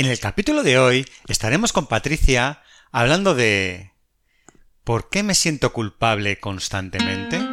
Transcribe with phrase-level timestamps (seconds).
[0.00, 3.92] En el capítulo de hoy estaremos con Patricia hablando de
[4.82, 7.49] ¿por qué me siento culpable constantemente?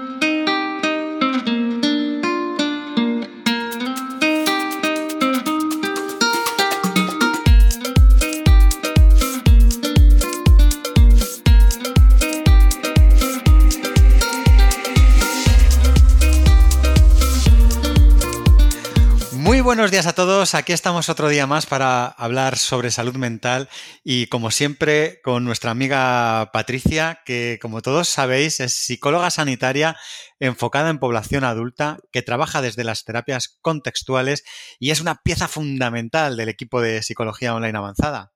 [19.68, 20.56] Buenos días a todos.
[20.56, 23.68] Aquí estamos otro día más para hablar sobre salud mental
[24.02, 29.98] y como siempre con nuestra amiga Patricia, que como todos sabéis es psicóloga sanitaria
[30.40, 34.46] enfocada en población adulta, que trabaja desde las terapias contextuales
[34.80, 38.32] y es una pieza fundamental del equipo de psicología online avanzada.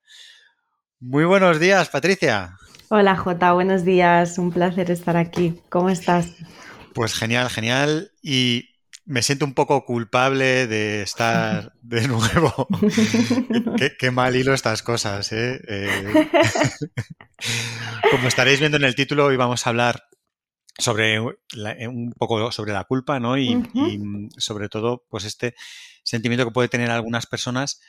[1.00, 2.58] Muy buenos días, Patricia.
[2.90, 4.38] Hola, Jota, buenos días.
[4.38, 5.62] Un placer estar aquí.
[5.70, 6.28] ¿Cómo estás?
[6.94, 8.12] Pues genial, genial.
[8.22, 8.71] Y
[9.12, 12.68] me siento un poco culpable de estar de nuevo.
[14.00, 15.62] qué, mal hilo estas cosas, ¿eh?
[15.68, 16.30] ¿eh?
[18.10, 20.06] Como estaréis viendo en el título, hoy vamos a hablar
[20.78, 23.38] sobre un poco sobre la culpa, ¿no?
[23.38, 23.62] Y,
[24.38, 25.56] sobre todo, pues este
[26.04, 27.82] sentimiento que puede tener algunas personas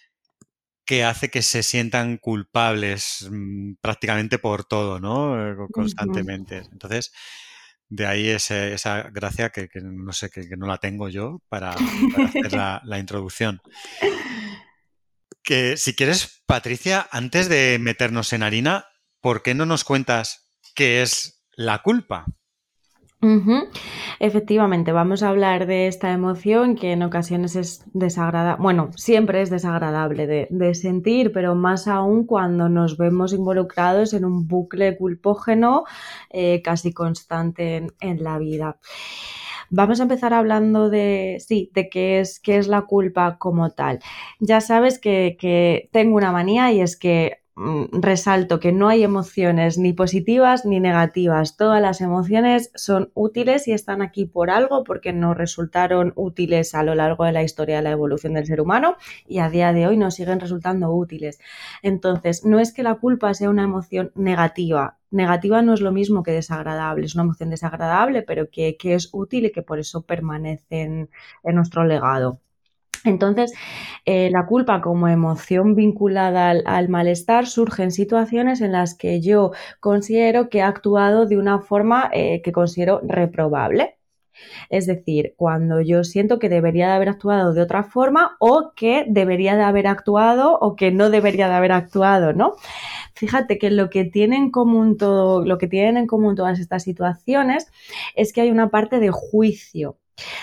[0.84, 5.52] que hace que se sientan culpables mm, prácticamente por todo, ¿no?
[5.52, 6.64] Eh, constantemente.
[6.72, 7.12] Entonces,
[7.94, 12.52] de ahí esa gracia que, no sé, que, no la tengo yo para, hacer
[12.84, 13.60] la, introducción.
[15.42, 18.86] Que si quieres, Patricia, antes de meternos en harina,
[19.20, 22.24] ¿por qué no nos cuentas qué es la culpa?
[24.18, 29.50] Efectivamente, vamos a hablar de esta emoción que en ocasiones es desagradable, bueno, siempre es
[29.50, 35.84] desagradable de, sentir, pero más aún cuando nos vemos involucrados en un bucle culpógeno
[36.30, 38.78] eh, casi constante en, la vida.
[39.70, 44.00] Vamos a empezar hablando de, sí, de qué es, qué es la culpa como tal.
[44.40, 49.76] Ya sabes que, que tengo una manía y es que resalto que no hay emociones
[49.76, 51.56] ni positivas ni negativas.
[51.56, 56.82] Todas las emociones son útiles y están aquí por algo porque nos resultaron útiles a
[56.82, 58.96] lo largo de la historia de la evolución del ser humano
[59.26, 61.40] y a día de hoy nos siguen resultando útiles.
[61.82, 64.98] Entonces, no es que la culpa sea una emoción negativa.
[65.10, 69.46] Negativa no es lo mismo que desagradable, es una emoción desagradable, pero que, es útil
[69.46, 71.08] y que por eso permanece en
[71.44, 72.40] nuestro legado.
[73.04, 73.52] Entonces,
[74.04, 79.52] eh, la culpa como emoción vinculada al, malestar surge en situaciones en las que yo
[79.80, 83.96] considero que he actuado de una forma eh, que considero reprobable.
[84.70, 89.04] Es decir, cuando yo siento que debería de haber actuado de otra forma o que
[89.08, 92.54] debería de haber actuado o que no debería de haber actuado, ¿no?
[93.14, 96.82] Fíjate que lo que tienen en común todo, lo que tienen en común todas estas
[96.82, 97.70] situaciones
[98.16, 99.98] es que hay una parte de juicio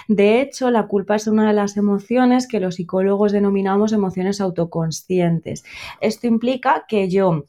[0.07, 5.63] de hecho, la culpa es una de las emociones que los psicólogos denominamos emociones autoconscientes.
[6.01, 7.45] Esto implica que yo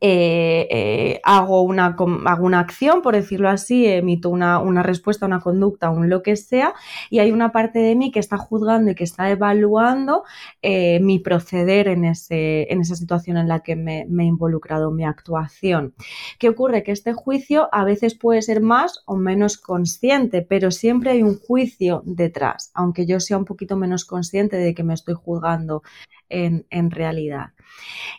[0.00, 5.40] eh, eh, hago, una, hago, una, acción, por decirlo así, emito una, una, respuesta, una
[5.40, 6.74] conducta, un lo que sea,
[7.08, 10.24] y hay una parte de mí que está juzgando y que está evaluando
[10.60, 14.90] eh, mi proceder en, ese, en, esa situación en la que me, me, he involucrado,
[14.90, 15.94] mi actuación.
[16.38, 16.82] ¿Qué ocurre?
[16.82, 21.38] Que este juicio a veces puede ser más o menos consciente, pero siempre hay un
[21.38, 25.82] juicio detrás, aunque yo sea un poquito menos consciente de que me estoy juzgando
[26.28, 27.55] en, en realidad.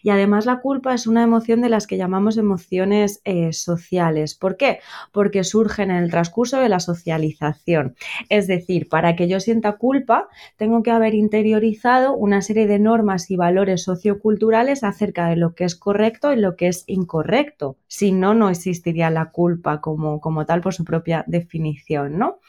[0.03, 4.35] Y además la culpa es una emoción de las que llamamos emociones eh, sociales.
[4.35, 4.80] ¿Por qué?
[5.12, 7.96] Porque surgen en el transcurso de la socialización.
[8.30, 13.30] Es decir, para que yo sienta culpa, tengo que haber interiorizado una serie de normas
[13.31, 17.78] y valores socioculturales acerca de lo que es correcto y lo que es incorrecto.
[17.88, 22.40] Si no, no existiría la culpa como, como tal por su propia definición, ¿no?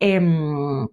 [0.00, 0.88] Em,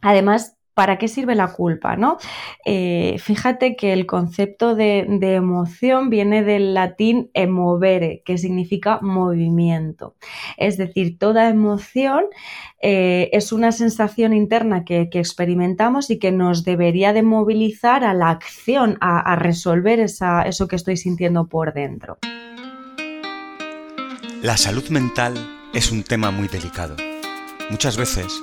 [0.00, 1.96] además, ¿Para qué sirve la culpa?
[1.96, 2.18] ¿no?
[2.64, 10.14] Eh, fíjate que el concepto de, emoción viene del latín emovere, que significa movimiento.
[10.56, 12.24] Es decir, toda emoción
[12.82, 18.30] eh, es una sensación interna que, experimentamos y que nos debería de movilizar a la
[18.30, 22.18] acción, a, resolver eso que estoy sintiendo por dentro.
[24.42, 25.34] La salud mental
[25.72, 26.96] es un tema muy delicado.
[27.70, 28.42] Muchas veces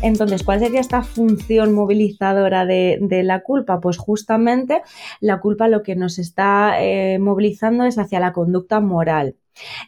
[0.00, 3.80] Entonces, ¿cuál sería esta función movilizadora de, la culpa?
[3.80, 4.82] Pues justamente
[5.20, 9.36] la culpa lo que nos está eh, movilizando es hacia la conducta moral.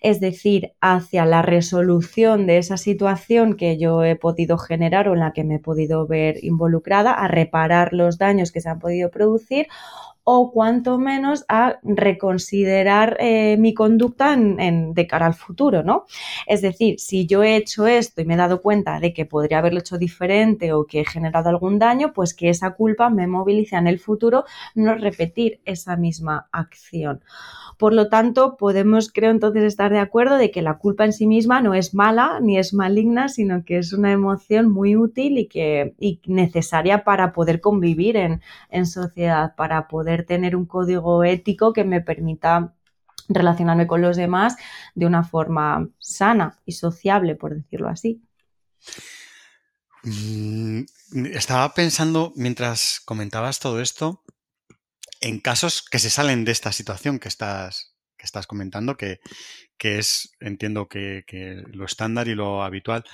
[0.02, 5.20] es decir, hacia la resolución de esa situación que yo he podido generar o en
[5.20, 9.10] la que me he podido ver involucrada, a reparar los daños que se han podido
[9.10, 9.68] producir
[10.24, 16.04] o cuanto menos a reconsiderar eh, mi conducta en, de cara al futuro, ¿no?
[16.46, 19.58] Es decir, si yo he hecho esto y me he dado cuenta de que podría
[19.58, 23.76] haberlo hecho diferente o que he generado algún daño, pues que esa culpa me movilice
[23.76, 24.44] en el futuro
[24.74, 27.22] no repetir esa misma acción.
[27.78, 31.26] Por lo tanto, podemos, creo entonces, estar de acuerdo de que la culpa en sí
[31.26, 35.46] misma no es mala ni es maligna, sino que es una emoción muy útil y,
[35.46, 35.94] que,
[36.26, 42.00] necesaria para poder convivir en, en sociedad, para poder tener un código ético que me
[42.00, 42.74] permita
[43.28, 44.56] relacionarme con los demás
[44.94, 48.22] de una forma sana y sociable, por decirlo así.
[50.02, 50.82] Mm,
[51.32, 54.22] estaba pensando mientras comentabas todo esto
[55.20, 59.20] en casos que se salen de esta situación que estás, que estás comentando, que,
[59.78, 61.24] es, entiendo que,
[61.72, 63.04] lo estándar y lo habitual,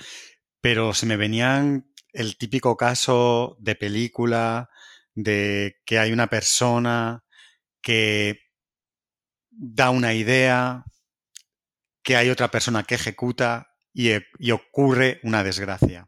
[0.61, 4.69] pero se me venían el típico caso de película,
[5.17, 7.23] de que hay una persona
[7.81, 8.39] que
[9.49, 10.85] da una idea,
[12.03, 16.07] que hay otra persona que ejecuta y, y ocurre una desgracia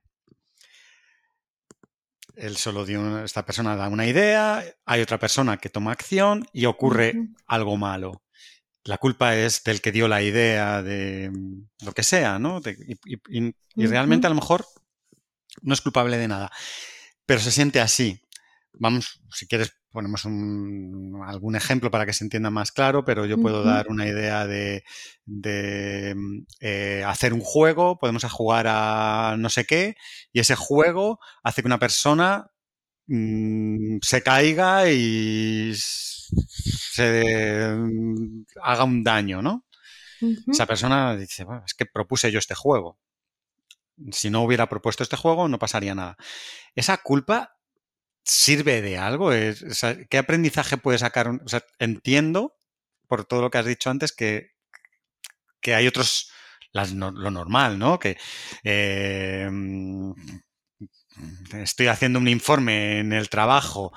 [2.40, 6.66] él solo dio, esta persona da una idea, hay otra persona que toma acción y
[6.66, 7.14] ocurre
[7.46, 8.24] algo malo.
[8.86, 12.62] La culpa es del que dio la idea de mm, lo que sea, ¿no?
[12.66, 14.66] y, realmente a lo mejor
[15.62, 16.52] no es culpable de nada,
[17.26, 18.22] pero se siente así.
[18.74, 23.63] Vamos, si quieres ponemos algún ejemplo para que se entienda más claro, pero yo puedo
[23.63, 24.83] dar una idea de,
[25.25, 29.95] mm, eh, hacer un juego, podemos jugar a no sé qué,
[30.31, 32.51] y ese juego hace que una persona
[33.07, 39.66] mm, se caiga y se mm, haga un daño, ¿no?
[40.51, 43.00] Esa persona dice, es que propuse yo este juego.
[44.12, 46.18] Si no hubiera propuesto este juego, no pasaría nada.
[46.75, 47.59] Esa culpa
[48.30, 49.31] sirve de algo?
[50.10, 51.31] ¿Qué aprendizaje puede sacar?
[51.80, 52.56] entiendo,
[53.08, 54.52] por todo lo que has dicho antes, que,
[55.62, 56.31] que hay otros,
[56.74, 57.98] lo normal, ¿no?
[58.00, 58.18] Que
[58.64, 60.14] em,
[61.54, 63.92] estoy haciendo un informe en el trabajo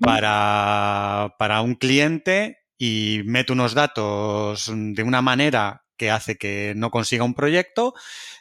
[0.00, 6.90] para, para un cliente y meto unos datos de una manera que hace que no
[6.90, 7.94] consiga un proyecto,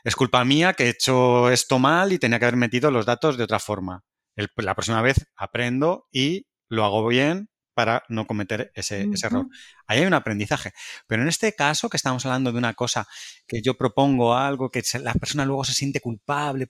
[0.04, 3.38] es culpa mía que he hecho esto mal y tenía que haber metido los datos
[3.38, 4.04] de otra forma
[4.36, 9.48] la próxima vez aprendo y lo hago bien para no cometer ese, error.
[9.88, 10.74] Ahí hay un aprendizaje.
[11.08, 13.08] Pero en este caso, que estamos hablando de una cosa
[13.48, 16.68] que yo propongo algo, que la persona luego se siente culpable,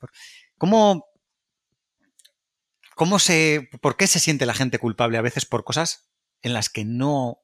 [0.58, 1.06] ¿cómo,
[2.96, 6.10] cómo se, ¿por qué se siente la gente culpable a veces por cosas
[6.42, 7.40] en las que no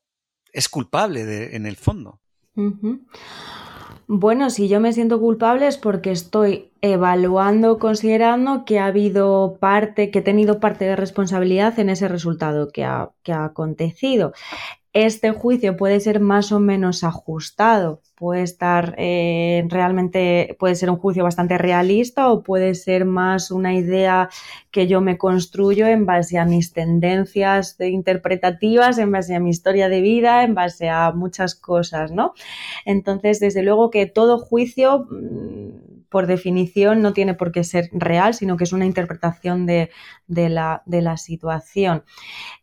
[0.54, 2.22] es culpable en el fondo?
[4.12, 10.10] Bueno, si yo me siento culpable es porque estoy evaluando, considerando que ha habido parte,
[10.10, 14.34] que he tenido parte de responsabilidad en ese resultado que ha, que ha acontecido
[14.94, 20.98] este juicio puede ser más o menos ajustado, puede estar eh, realmente, puede ser un
[20.98, 24.30] juicio bastante realista o puede ser más una idea
[24.72, 29.90] que yo me construyo en base a mis tendencias interpretativas, en base a mi historia
[29.90, 32.34] de vida, en base a muchas cosas, ¿no?
[32.84, 38.34] Entonces, desde luego que todo juicio mm, por definición no tiene por qué ser real,
[38.34, 39.92] sino que es una interpretación de,
[40.28, 42.04] la, situación.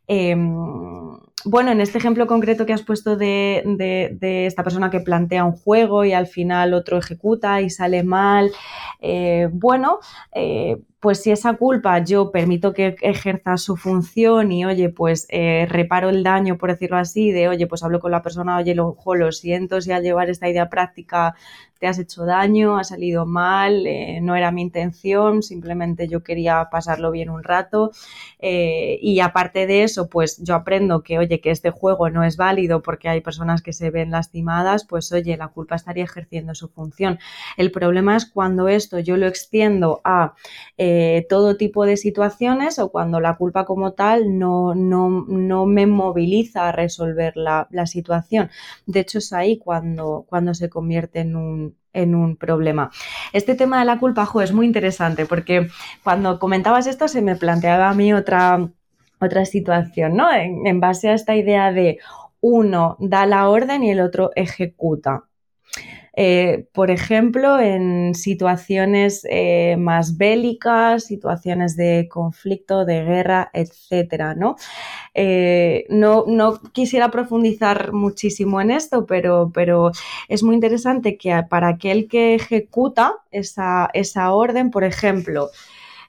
[0.08, 5.52] Em, bueno, en este ejemplo concreto que has puesto de, esta persona que plantea un
[5.52, 8.50] juego y al final otro ejecuta y sale mal,
[9.00, 10.00] eh, bueno,
[10.32, 15.66] eh, pues si esa culpa yo permito que ejerza su función y oye, pues eh,
[15.68, 18.96] reparo el daño, por decirlo así, de oye, pues hablo con la persona, oye, lo,
[19.14, 21.36] lo siento si al llevar esta idea práctica
[21.78, 23.84] te has hecho daño, ha salido mal,
[24.22, 27.92] no era mi intención, simplemente yo quería pasarlo bien un rato.
[28.40, 32.82] Y aparte de eso, pues yo aprendo que, oye, que este juego no es válido
[32.82, 37.18] porque hay personas que se ven lastimadas, pues oye, la culpa estaría ejerciendo su función.
[37.56, 40.34] El problema es cuando esto yo lo extiendo a
[40.78, 45.86] eh, todo tipo de situaciones o cuando la culpa como tal no, no, no me
[45.86, 48.50] moviliza a resolver la, la situación.
[48.86, 52.90] De hecho, es ahí cuando, cuando se convierte en un en un problema.
[53.32, 55.68] Este tema de la culpa, es muy interesante porque
[56.04, 58.68] cuando comentabas esto se me planteaba a mí otra,
[59.20, 60.32] otra situación, ¿no?
[60.32, 61.98] En, base a esta idea de
[62.40, 65.24] uno da la orden y el otro ejecuta.
[66.18, 74.56] Eh, por ejemplo, en situaciones eh, más bélicas, situaciones de conflicto, de guerra, etcétera, ¿no?
[75.12, 79.92] Eh, no, no, quisiera profundizar muchísimo en esto, pero, pero
[80.28, 85.50] es muy interesante que para aquel que ejecuta esa, esa orden, por ejemplo,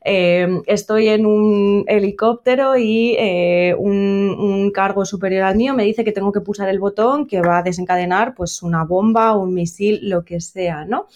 [0.09, 6.13] Em, estoy en un helicóptero y eh, un, cargo superior al mío me dice que
[6.13, 10.23] tengo que pulsar el botón que va a desencadenar pues una bomba, un misil, lo
[10.23, 11.07] que sea, ¿no?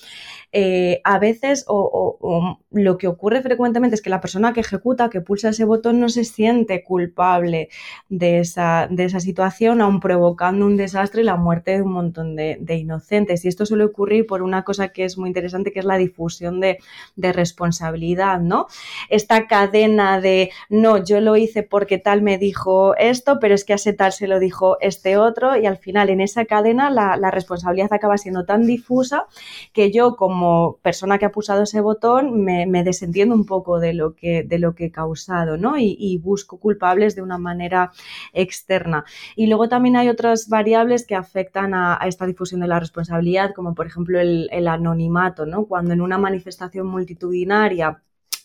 [0.53, 5.21] Eh, a veces o, lo que ocurre frecuentemente es que la persona que ejecuta, que
[5.21, 7.69] pulsa ese botón, no se siente culpable
[8.09, 12.35] de esa, de esa situación, aun provocando un desastre y la muerte de un montón
[12.35, 13.45] de, inocentes.
[13.45, 16.59] Y esto suele ocurrir por una cosa que es muy interesante, que es la difusión
[16.59, 16.79] de,
[17.15, 18.67] de responsabilidad, ¿no?
[19.09, 23.73] Esta cadena de, no, yo lo hice porque tal me dijo esto, pero es que
[23.73, 27.17] a ese tal se lo dijo este otro, y al final en esa cadena la,
[27.17, 29.25] la responsabilidad acaba siendo tan difusa
[29.73, 33.93] que yo como como persona que ha pulsado ese botón me, desentiendo un poco de
[33.93, 35.77] lo que, he causado, ¿no?
[35.77, 37.91] Y, busco culpables de una manera
[38.33, 39.05] externa.
[39.35, 43.75] Y luego también hay otras variables que afectan a, esta difusión de la responsabilidad, como
[43.75, 45.65] por ejemplo el, el anonimato, ¿no?
[45.65, 48.01] Cuando en una manifestación multitudinaria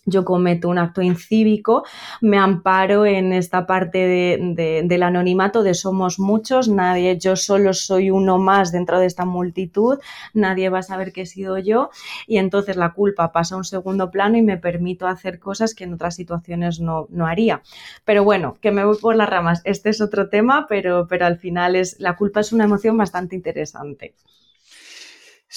[0.06, 1.84] yo cometo un acto incívico,
[2.20, 8.10] me amparo en esta parte de, del anonimato de somos muchos, nadie, yo solo soy
[8.10, 9.98] uno más dentro de esta multitud,
[10.32, 11.90] nadie va a saber que he sido yo
[12.26, 15.84] y entonces la culpa pasa a un segundo plano y me permito hacer cosas que
[15.84, 17.62] en otras situaciones no, no haría.
[18.04, 21.38] Pero bueno, que me voy por las ramas, este es otro tema, pero, pero al
[21.38, 24.14] final es, la culpa es una emoción bastante interesante.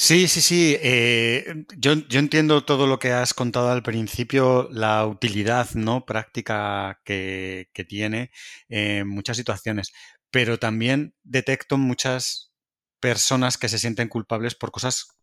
[0.02, 0.78] Sí, sí, sí.
[0.82, 7.68] Eh, yo, entiendo todo lo que has contado al principio, la utilidad no práctica que,
[7.90, 8.32] tiene
[8.70, 9.92] en muchas situaciones,
[10.32, 12.54] pero también detecto muchas
[13.02, 15.18] personas que se sienten culpables por cosas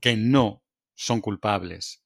[0.00, 0.62] que no
[0.94, 2.04] son culpables.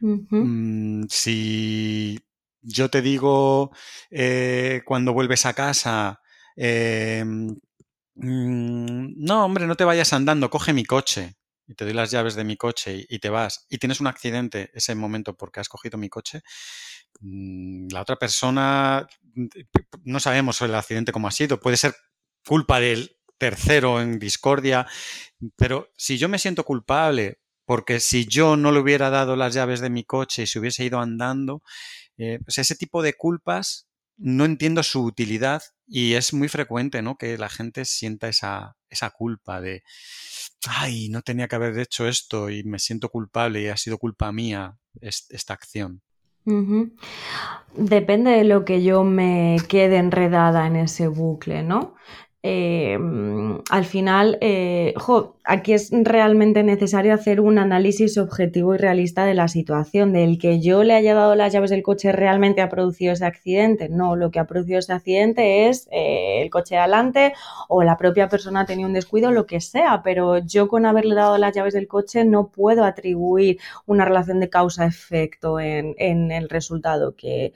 [0.00, 2.20] Mm, si
[2.60, 3.70] yo te digo
[4.10, 6.20] eh, cuando vuelves a casa,
[6.56, 7.56] em,
[8.16, 12.34] mm, no, hombre, no te vayas andando, coge mi coche y te doy las llaves
[12.34, 15.98] de mi coche y, te vas y tienes un accidente ese momento porque has cogido
[15.98, 16.42] mi coche,
[17.20, 19.46] mm, la otra persona mm,
[20.04, 21.94] no sabemos el accidente cómo ha sido, puede ser
[22.46, 24.86] culpa del tercero en discordia,
[25.56, 29.80] pero si yo me siento culpable porque si yo no le hubiera dado las llaves
[29.80, 31.62] de mi coche y se hubiese ido andando,
[32.18, 37.16] eh, pues ese tipo de culpas no entiendo su utilidad y es muy frecuente ¿no?
[37.16, 39.82] que la gente sienta esa, esa culpa de,
[40.68, 44.32] ay, no tenía que haber hecho esto y me siento culpable y ha sido culpa
[44.32, 46.02] mía esta acción.
[47.74, 51.94] Depende de lo que yo me quede enredada en ese bucle, ¿no?
[52.46, 52.98] Eh,
[53.70, 54.92] al final, eh,
[55.44, 60.60] aquí es realmente necesario hacer un análisis objetivo y realista de la situación, del que
[60.60, 63.88] yo le haya dado las llaves del coche realmente ha producido ese accidente.
[63.88, 67.32] No, lo que ha producido ese accidente es eh, el coche de adelante
[67.68, 71.14] o la propia persona ha tenido un descuido, lo que sea, pero yo con haberle
[71.14, 77.16] dado las llaves del coche no puedo atribuir una relación de causa-efecto en, el resultado
[77.16, 77.54] que,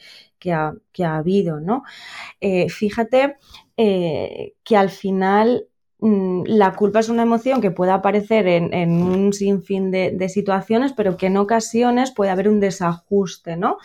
[0.51, 0.73] ha,
[1.19, 1.83] habido, ¿no?
[2.69, 3.37] fíjate
[3.79, 5.68] eh, que al final
[6.01, 11.27] la culpa es una emoción que puede aparecer en, un sinfín de, situaciones, pero que
[11.27, 13.79] en ocasiones puede haber un desajuste, ¿no?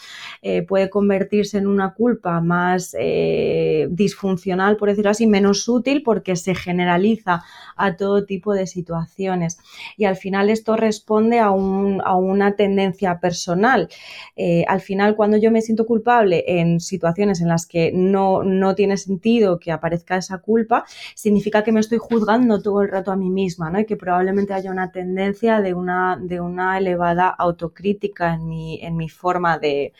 [0.43, 6.35] Eh, puede convertirse en una culpa más eh, disfuncional, por decirlo así, menos útil porque
[6.35, 7.43] se generaliza
[7.75, 9.57] a todo tipo de situaciones.
[9.97, 13.89] Y al final esto responde a, una tendencia personal.
[14.35, 18.75] Eh, al final, cuando yo me siento culpable en situaciones en las que no, no
[18.75, 23.15] tiene sentido que aparezca esa culpa, significa que me estoy juzgando todo el rato a
[23.15, 23.79] mí misma, ¿no?
[23.79, 28.97] Y que probablemente haya una tendencia de una, de una elevada autocrítica en mi, en
[28.97, 29.93] mi forma de,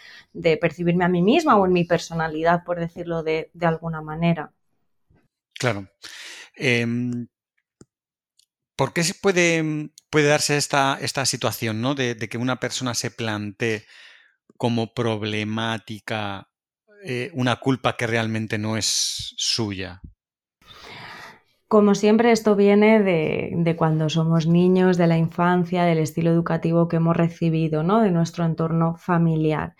[0.60, 4.52] percibirme a mí misma o en mi personalidad, por decirlo de, alguna manera.
[5.54, 5.88] Claro.
[6.56, 7.28] Em,
[8.76, 11.96] ¿Por qué se puede, puede darse esta, esta situación, ¿no?
[11.96, 13.86] De, que una persona se plantee
[14.58, 16.50] como problemática
[17.06, 20.02] eh, una culpa que realmente no es suya?
[21.74, 26.98] Como siempre, esto viene de, cuando somos niños, de la infancia, del estilo educativo que
[26.98, 28.02] hemos recibido, ¿no?
[28.02, 29.74] de nuestro entorno familiar.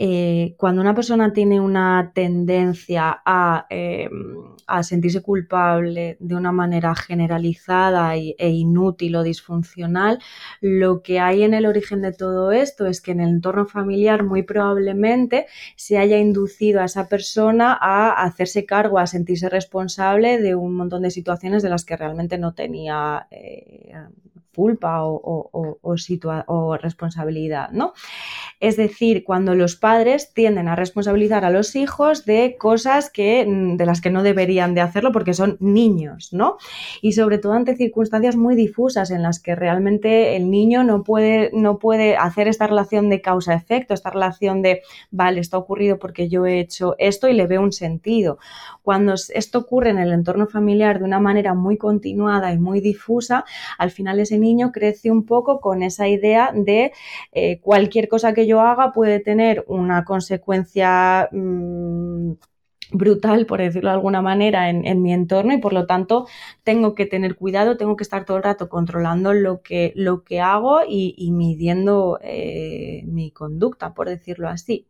[0.00, 3.20] Eh, cuando una persona tiene una tendencia
[3.68, 10.20] em, a, sentirse culpable de una manera generalizada e inútil o disfuncional,
[10.60, 14.22] lo que hay en el origen de todo esto es que en el entorno familiar
[14.22, 20.54] muy probablemente se haya inducido a esa persona a hacerse cargo, a sentirse responsable de
[20.54, 23.94] un montón de situaciones de las que realmente no tenía eh,
[24.54, 27.94] culpa o, o responsabilidad, ¿no?
[28.60, 33.76] Es decir, cuando los padres tienden a responsabilizar a los hijos de cosas que, mm,
[33.76, 36.56] de las que no deberían de hacerlo porque son niños, ¿no?
[37.00, 41.50] Y sobre todo ante circunstancias muy difusas en las que realmente el niño no puede,
[41.52, 46.44] no puede hacer esta relación de causa-efecto, esta relación de, vale, está ocurrido porque yo
[46.44, 48.38] he hecho esto y le veo un sentido.
[48.82, 53.44] Cuando esto ocurre en el entorno familiar de una manera muy continuada y muy difusa,
[53.78, 56.92] al final ese niño crece un poco con esa idea de
[57.32, 62.32] eh, cualquier cosa que yo haga puede tener una consecuencia mm,
[62.92, 66.26] brutal, por decirlo de alguna manera, en, mi entorno y por lo tanto
[66.64, 70.40] tengo que tener cuidado, tengo que estar todo el rato controlando lo que, lo que
[70.40, 74.88] hago y, midiendo eh, mi conducta, por decirlo así.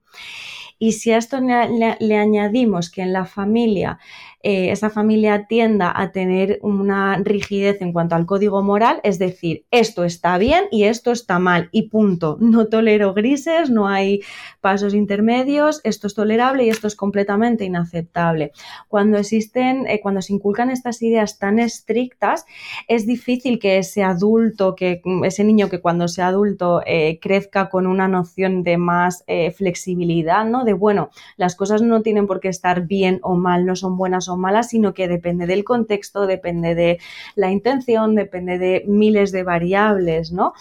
[0.80, 3.98] Y si a esto le añadimos que en la familia
[4.44, 9.66] eh, esa familia tienda a tener una rigidez en cuanto al código moral, es decir,
[9.72, 12.36] esto está bien y esto está mal y punto.
[12.40, 14.20] No tolero grises, no hay
[14.60, 18.52] pasos intermedios, esto es tolerable y esto es completamente inaceptable.
[18.86, 22.46] Cuando existen, eh, cuando se inculcan estas ideas tan estrictas,
[22.86, 27.88] es difícil que ese adulto, que ese niño que cuando sea adulto eh, crezca con
[27.88, 29.24] una noción de más
[29.56, 30.64] flexibilidad, ¿no?
[30.64, 34.28] De bueno, las cosas no tienen por qué estar bien o mal, no son buenas
[34.28, 36.98] o malas, sino que depende del contexto, depende de
[37.34, 40.52] la intención, depende de miles de variables, ¿no?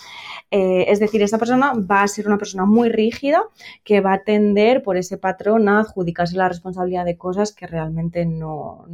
[0.52, 3.44] Eh, es decir, esa persona va a ser una persona muy rígida
[3.84, 8.26] que va a tender por ese patrón a adjudicarse la responsabilidad de cosas que realmente
[8.26, 8.86] no,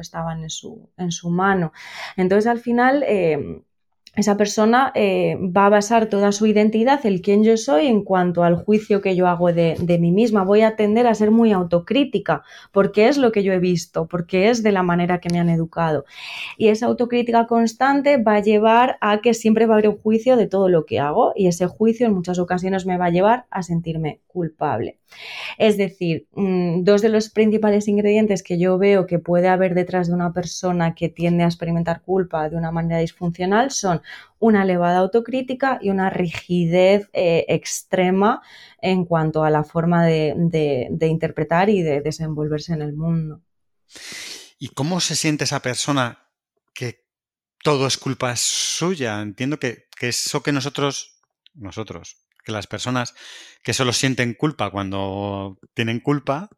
[0.00, 1.72] estaban en su, en su, mano.
[2.16, 3.62] Entonces, al final, eh,
[4.16, 8.44] esa persona eh, va a basar toda su identidad, el quién yo soy, en cuanto
[8.44, 10.42] al juicio que yo hago de, mí misma.
[10.42, 12.42] Voy a tender a ser muy autocrítica,
[12.72, 15.50] porque es lo que yo he visto, porque es de la manera que me han
[15.50, 16.06] educado.
[16.56, 20.36] Y esa autocrítica constante va a llevar a que siempre va a haber un juicio
[20.36, 23.46] de todo lo que hago, y ese juicio en muchas ocasiones me va a llevar
[23.50, 24.98] a sentirme culpable.
[25.58, 30.08] Es decir, mm, dos de los principales ingredientes que yo veo que puede haber detrás
[30.08, 34.02] de una persona que tiende a experimentar culpa de una manera disfuncional son
[34.38, 38.42] una elevada autocrítica y una rigidez eh, extrema
[38.80, 40.34] en cuanto a la forma de,
[41.00, 43.42] interpretar y de desenvolverse en el mundo.
[44.58, 46.30] ¿Y cómo se siente esa persona
[46.74, 47.04] que
[47.62, 49.20] todo es culpa suya?
[49.20, 51.20] Entiendo que, que eso que nosotros,
[51.54, 53.14] nosotros, que las personas
[53.62, 56.48] que solo sienten culpa cuando tienen culpa,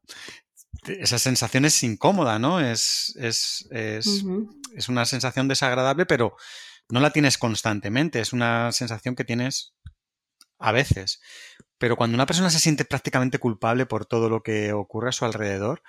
[0.87, 2.61] esa sensación es incómoda, ¿no?
[2.61, 4.25] Es, es, es,
[4.75, 6.37] es, una sensación desagradable, pero
[6.91, 9.75] no la tienes constantemente, es una sensación que tienes
[10.59, 11.21] a veces.
[11.79, 15.25] Pero cuando una persona se siente prácticamente culpable por todo lo que ocurre a su
[15.25, 15.83] alrededor,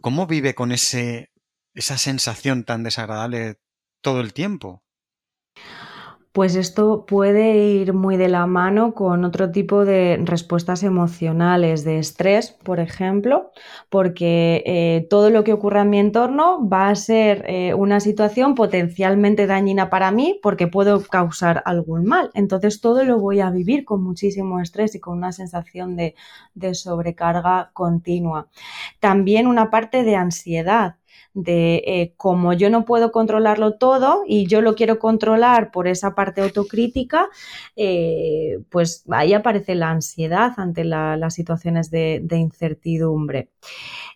[0.00, 1.32] ¿cómo vive con ese,
[1.74, 3.58] esa sensación tan desagradable
[4.02, 4.84] todo el tiempo?
[6.32, 11.98] Pues esto puede ir muy de la mano con otro tipo de respuestas emocionales de
[11.98, 13.52] estrés, por ejemplo,
[13.90, 18.54] porque eh, todo lo que ocurra en mi entorno va a ser eh, una situación
[18.54, 22.30] potencialmente dañina para mí porque puedo causar algún mal.
[22.32, 26.14] Entonces todo lo voy a vivir con muchísimo estrés y con una sensación de
[26.74, 28.48] sobrecarga continua.
[29.00, 30.96] También una parte de ansiedad
[31.34, 36.14] de eh, como yo no puedo controlarlo todo y yo lo quiero controlar por esa
[36.14, 37.28] parte autocrítica,
[37.76, 43.50] eh, pues ahí aparece la ansiedad ante las situaciones de, incertidumbre.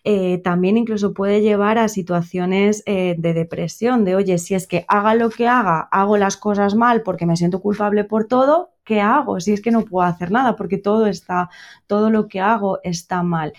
[0.03, 5.15] Eh, también incluso puede llevar a situaciones de depresión, de oye, si es que haga
[5.15, 9.39] lo que haga, hago las cosas mal porque me siento culpable por todo, ¿qué hago?
[9.39, 11.49] Si es que no puedo hacer nada porque todo está,
[11.87, 13.53] todo lo que hago está mal.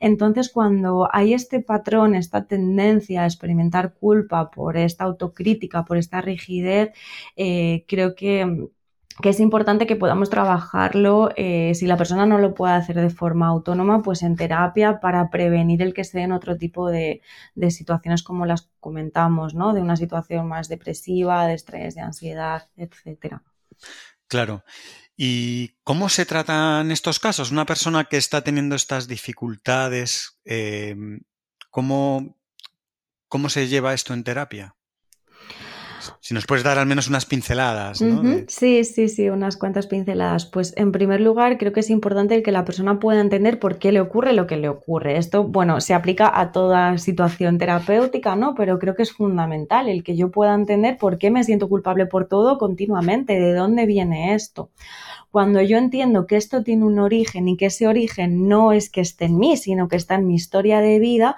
[0.00, 6.20] Entonces, cuando hay este patrón, esta tendencia a experimentar culpa por esta autocrítica, por esta
[6.20, 6.92] rigidez,
[7.36, 8.68] eh, creo que
[9.22, 13.46] es importante que podamos trabajarlo, eh, si la persona no lo puede hacer de forma
[13.46, 17.20] autónoma, pues en terapia para prevenir el que se den otro tipo de,
[17.54, 19.74] de, situaciones como las comentamos, ¿no?
[19.74, 23.42] De una situación más depresiva, de estrés, de ansiedad, etcétera.
[24.28, 24.64] Claro.
[25.16, 27.50] ¿Y cómo se tratan estos casos?
[27.50, 31.20] Una persona que está teniendo estas dificultades, em,
[31.70, 32.36] ¿cómo,
[33.32, 34.76] ¿cómo se lleva esto en terapia?
[36.24, 38.00] Si nos puedes dar al menos unas pinceladas.
[38.00, 38.22] ¿no?
[38.46, 40.46] Sí, sí, sí, unas cuantas pinceladas.
[40.46, 43.78] Pues en primer lugar, creo que es importante el que la persona pueda entender por
[43.78, 45.16] qué le ocurre lo que le ocurre.
[45.18, 48.54] Esto, bueno, se aplica a toda situación terapéutica, ¿no?
[48.54, 52.06] Pero creo que es fundamental el que yo pueda entender por qué me siento culpable
[52.06, 54.70] por todo continuamente, de dónde viene esto.
[55.32, 59.00] Cuando yo entiendo que esto tiene un origen y que ese origen no es que
[59.00, 61.36] esté en mí, sino que está en mi historia de vida,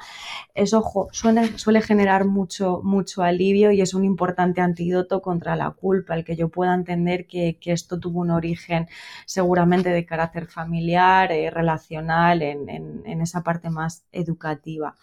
[0.57, 5.71] eso suele, suele generar mucho, mucho alivio y es un importante importante antídoto contra la
[5.71, 8.89] culpa, el que yo pueda entender que, esto tuvo un origen
[9.27, 14.95] seguramente de carácter familiar, eh, relacional, en, en, esa parte más educativa.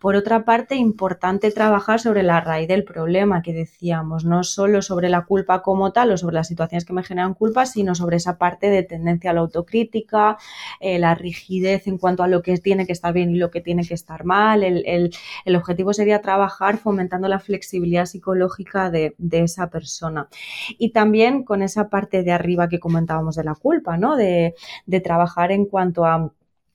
[0.00, 5.08] Por otra parte, importante trabajar sobre la raíz del problema que decíamos, no solo sobre
[5.08, 8.38] la culpa como tal o sobre las situaciones que me generan culpa, sino sobre esa
[8.38, 10.36] parte de tendencia a la autocrítica,
[10.80, 13.60] eh, la rigidez en cuanto a lo que tiene que estar bien y lo que
[13.60, 14.62] tiene que estar mal.
[14.62, 15.10] El,
[15.56, 20.28] objetivo sería trabajar fomentando la flexibilidad psicológica de, esa persona.
[20.78, 24.16] Y también con esa parte de arriba que comentábamos de la culpa, ¿no?
[24.16, 24.54] De,
[24.86, 26.32] de trabajar en cuanto a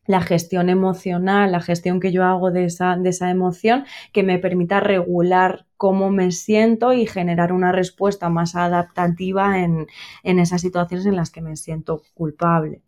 [0.08, 4.40] la gestión emocional, la gestión que yo hago de esa, de esa emoción, que me
[4.40, 9.88] permita regular cómo me siento y generar una respuesta más adaptativa en,
[10.24, 12.82] en esas situaciones en las que me siento culpable.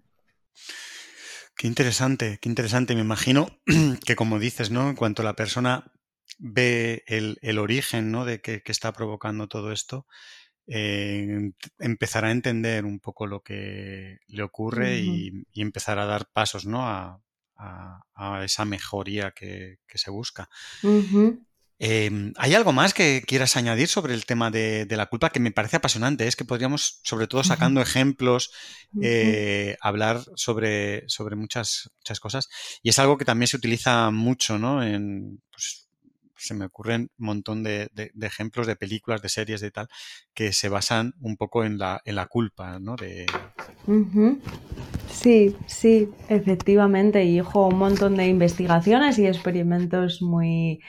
[1.56, 2.96] Qué interesante, qué interesante.
[2.96, 3.48] Me imagino
[4.06, 4.90] que como dices, ¿no?
[4.90, 5.92] En cuanto la persona
[6.40, 8.26] ve el, origen, ¿no?
[8.26, 10.06] De qué está provocando todo esto,
[10.68, 16.66] eh, empezar a entender un poco lo que le ocurre y, empezar a dar pasos
[16.66, 16.88] ¿no?
[16.88, 17.20] a,
[18.44, 20.50] esa mejoría que, se busca.
[21.80, 25.52] Em, ¿Hay algo más que quieras añadir sobre el tema de, la culpa que me
[25.52, 26.28] parece apasionante?
[26.28, 28.52] Es que podríamos, sobre todo sacando ejemplos,
[29.02, 32.50] eh, hablar sobre, sobre muchas, muchas cosas.
[32.82, 34.84] Y es algo que también se utiliza mucho, ¿no?
[34.84, 35.83] En, pues,
[36.44, 37.90] se me ocurren un montón de,
[38.22, 39.88] ejemplos de películas, de series, de tal,
[40.34, 42.96] que se basan un poco en la, en la culpa, ¿no?
[42.96, 43.26] De...
[45.10, 47.24] Sí, sí, efectivamente.
[47.24, 50.82] Y hijo, un montón de investigaciones y experimentos muy,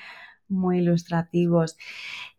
[0.48, 1.76] muy ilustrativos.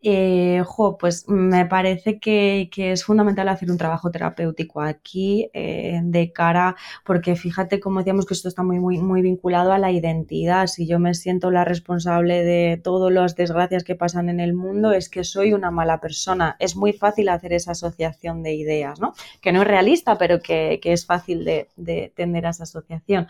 [0.02, 0.62] Eh,
[1.00, 7.34] pues me parece que, es fundamental hacer un trabajo terapéutico aquí eh, de cara, porque
[7.34, 10.66] fíjate como decíamos que esto está muy, muy, muy vinculado a la identidad.
[10.68, 14.92] Si yo me siento la responsable de todas las desgracias que pasan en el mundo,
[14.92, 16.56] es que soy una mala persona.
[16.60, 19.14] Es muy fácil hacer esa asociación de ideas, ¿no?
[19.40, 23.26] Que no es realista, pero que, es fácil de, de, tener esa asociación.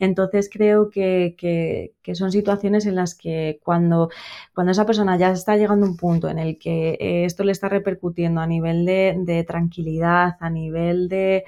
[0.00, 4.10] Entonces creo que, que, son situaciones en las que cuando,
[4.56, 7.52] cuando esa persona ya está llegando a un punto en el que eh, esto le
[7.52, 11.44] está repercutiendo a nivel de, tranquilidad, a nivel de,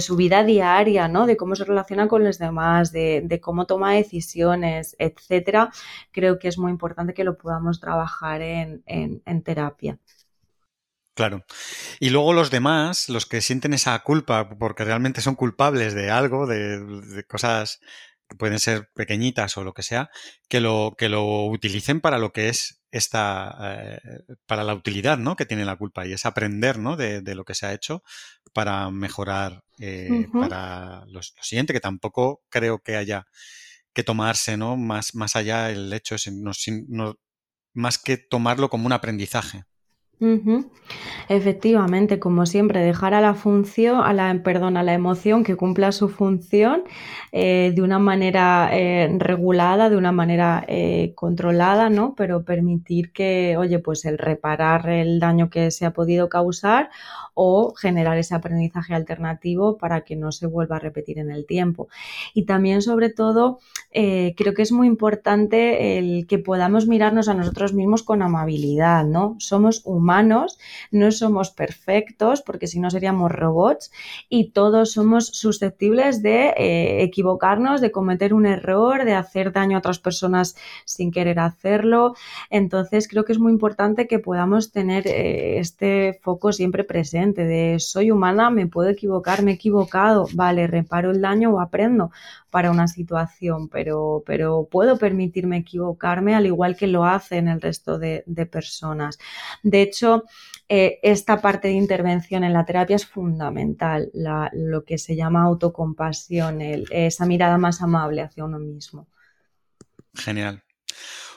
[0.00, 1.26] su vida diaria, ¿no?
[1.26, 5.72] De cómo se relaciona con los demás, de, cómo toma decisiones, etcétera,
[6.12, 8.82] creo que es muy importante que lo podamos trabajar en,
[9.42, 9.98] terapia.
[11.14, 11.44] Claro.
[11.98, 16.46] Y luego los demás, los que sienten esa culpa porque realmente son culpables de algo,
[16.46, 17.80] de cosas
[18.38, 20.10] pueden ser pequeñitas o lo que sea,
[20.48, 23.98] que lo, que lo utilicen para lo que es esta, eh,
[24.46, 25.36] para la utilidad ¿no?
[25.36, 26.96] que tiene la culpa y es aprender ¿no?
[26.96, 28.02] de, lo que se ha hecho
[28.52, 33.26] para mejorar eh, para lo, siguiente, que tampoco creo que haya
[33.92, 34.76] que tomarse ¿no?
[34.76, 36.52] más, más allá el hecho es no,
[37.72, 39.64] más que tomarlo como un aprendizaje.
[41.28, 45.92] Efectivamente, como siempre, dejar a la función, a la, perdón, a la emoción que cumpla
[45.92, 46.84] su función
[47.32, 52.14] eh, de una manera eh, regulada, de una manera eh, controlada, ¿no?
[52.16, 56.90] Pero permitir que, oye, pues el reparar el daño que se ha podido causar
[57.34, 61.88] o generar ese aprendizaje alternativo para que no se vuelva a repetir en el tiempo.
[62.32, 63.58] Y también, sobre todo,
[63.92, 69.36] creo que es muy importante el que podamos mirarnos a nosotros mismos con amabilidad, ¿no?
[69.38, 70.58] Somos humanos humanos,
[70.90, 73.90] no somos perfectos, porque si no seríamos robots,
[74.28, 79.78] y todos somos susceptibles de eh, equivocarnos, de cometer un error, de hacer daño a
[79.78, 82.14] otras personas sin querer hacerlo.
[82.50, 87.80] Entonces creo que es muy importante que podamos tener eh, este foco siempre presente de
[87.80, 92.10] soy humana, me puedo equivocar, me he equivocado, vale, reparo el daño o aprendo
[92.50, 97.98] para una situación, pero, pero puedo permitirme equivocarme al igual que lo hacen el resto
[97.98, 99.18] de, personas.
[99.62, 100.24] De hecho,
[100.68, 104.10] eh, esta parte de intervención en la terapia es fundamental,
[104.52, 109.08] lo que se llama autocompasión, esa mirada más amable hacia uno mismo.
[110.14, 110.62] Genial.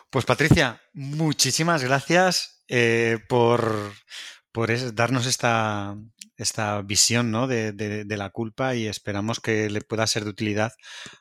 [0.10, 3.94] Pues Patricia, muchísimas gracias eh, por,
[4.58, 5.96] por darnos esta,
[6.36, 7.46] esta visión ¿no?
[7.46, 10.72] de, la culpa y esperamos que le pueda ser de utilidad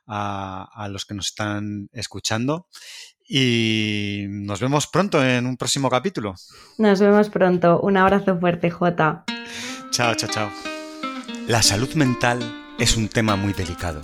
[0.06, 2.66] a, los que nos están escuchando.
[3.28, 6.34] Y nos vemos pronto en un próximo capítulo.
[6.78, 7.78] Nos vemos pronto.
[7.80, 9.24] Un abrazo fuerte, Jota.
[9.90, 10.50] Chao, chao, chao.
[11.46, 12.40] La salud mental
[12.78, 14.00] es un tema muy delicado.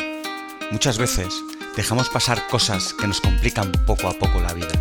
[0.71, 1.33] Muchas veces
[1.75, 4.73] dejamos pasar cosas que nos complican poco a poco la vida.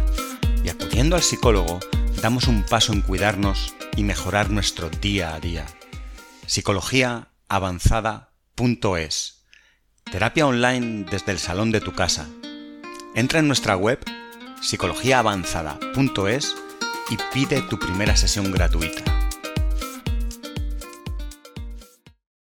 [0.61, 1.79] Y acudiendo al psicólogo,
[2.21, 5.65] damos un paso en cuidarnos y mejorar nuestro día a día
[6.47, 9.45] psicologiaavanzada.es.
[10.11, 12.27] Terapia online desde el salón de tu casa.
[13.15, 13.99] Entra en nuestra web
[14.61, 16.55] psicologiaavanzada.es
[17.09, 19.30] y pide tu primera sesión gratuita.